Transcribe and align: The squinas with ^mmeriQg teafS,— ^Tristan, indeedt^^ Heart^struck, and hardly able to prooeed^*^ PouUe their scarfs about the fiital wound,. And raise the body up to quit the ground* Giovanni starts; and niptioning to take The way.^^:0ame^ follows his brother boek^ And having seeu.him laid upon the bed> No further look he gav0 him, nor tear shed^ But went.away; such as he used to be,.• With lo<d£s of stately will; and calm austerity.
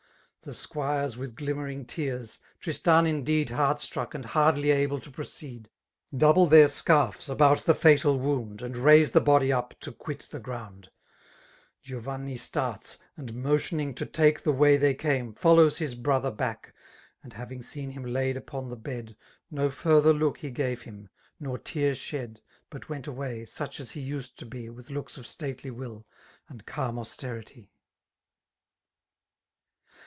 The 0.43 0.53
squinas 0.55 1.17
with 1.17 1.35
^mmeriQg 1.35 1.85
teafS,— 1.85 2.39
^Tristan, 2.63 3.05
indeedt^^ 3.05 3.49
Heart^struck, 3.49 4.15
and 4.15 4.25
hardly 4.25 4.71
able 4.71 4.99
to 5.01 5.11
prooeed^*^ 5.11 5.67
PouUe 6.15 6.49
their 6.49 6.67
scarfs 6.67 7.29
about 7.29 7.59
the 7.59 7.75
fiital 7.75 8.17
wound,. 8.19 8.63
And 8.63 8.75
raise 8.75 9.11
the 9.11 9.21
body 9.21 9.53
up 9.53 9.79
to 9.81 9.91
quit 9.91 10.21
the 10.31 10.39
ground* 10.39 10.89
Giovanni 11.83 12.37
starts; 12.37 12.97
and 13.15 13.31
niptioning 13.33 13.95
to 13.97 14.03
take 14.07 14.41
The 14.41 14.51
way.^^:0ame^ 14.51 15.37
follows 15.37 15.77
his 15.77 15.93
brother 15.93 16.31
boek^ 16.31 16.71
And 17.21 17.33
having 17.33 17.59
seeu.him 17.61 18.03
laid 18.03 18.35
upon 18.35 18.67
the 18.69 18.75
bed> 18.77 19.15
No 19.51 19.69
further 19.69 20.11
look 20.11 20.39
he 20.39 20.51
gav0 20.51 20.81
him, 20.81 21.09
nor 21.39 21.59
tear 21.59 21.91
shed^ 21.91 22.39
But 22.71 22.89
went.away; 22.89 23.45
such 23.45 23.79
as 23.79 23.91
he 23.91 24.01
used 24.01 24.39
to 24.39 24.47
be,.• 24.47 24.63
With 24.73 24.89
lo<d£s 24.89 25.19
of 25.19 25.27
stately 25.27 25.69
will; 25.69 26.07
and 26.49 26.65
calm 26.65 26.97
austerity. 26.97 27.69